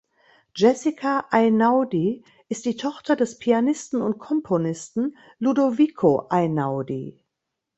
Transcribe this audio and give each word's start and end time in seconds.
Jessica 0.55 1.27
Einaudi 1.29 2.23
ist 2.49 2.65
die 2.65 2.75
Tochter 2.75 3.15
des 3.15 3.37
Pianisten 3.37 4.01
und 4.01 4.17
Komponisten 4.17 5.15
Ludovico 5.37 6.25
Einaudi. 6.29 7.23